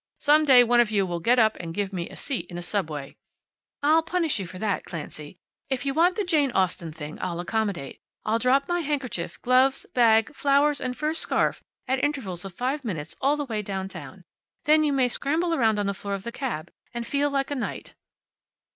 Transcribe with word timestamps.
Some 0.19 0.45
day 0.45 0.63
one 0.63 0.79
of 0.79 0.89
you 0.89 1.05
will 1.05 1.19
get 1.19 1.37
up 1.37 1.55
and 1.59 1.75
give 1.75 1.93
me 1.93 2.09
a 2.09 2.15
seat 2.15 2.47
in 2.49 2.57
a 2.57 2.63
subway" 2.63 3.17
"I'll 3.83 4.01
punish 4.01 4.39
you 4.39 4.47
for 4.47 4.57
that, 4.57 4.83
Clancy. 4.83 5.37
If 5.69 5.85
you 5.85 5.93
want 5.93 6.15
the 6.15 6.23
Jane 6.23 6.49
Austen 6.53 6.91
thing 6.91 7.19
I'll 7.21 7.39
accommodate. 7.39 8.01
I'll 8.25 8.39
drop 8.39 8.67
my 8.67 8.79
handkerchief, 8.79 9.39
gloves, 9.43 9.85
bag, 9.93 10.33
flowers 10.33 10.81
and 10.81 10.97
fur 10.97 11.13
scarf 11.13 11.61
at 11.87 12.03
intervals 12.03 12.43
of 12.43 12.51
five 12.55 12.83
minutes 12.83 13.15
all 13.21 13.37
the 13.37 13.45
way 13.45 13.61
downtown. 13.61 14.23
Then 14.65 14.83
you 14.83 14.91
may 14.91 15.07
scramble 15.07 15.53
around 15.53 15.77
on 15.77 15.85
the 15.85 15.93
floor 15.93 16.15
of 16.15 16.23
the 16.23 16.31
cab 16.31 16.71
and 16.95 17.05
feel 17.05 17.29
like 17.29 17.51
a 17.51 17.55
knight." 17.55 17.93